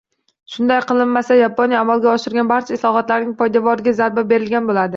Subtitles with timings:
[0.53, 4.89] Shunday qilinmasa, Yaponiya amalga oshirgan barcha islohotlarning poydevoriga zarba berilgan bo‘ladi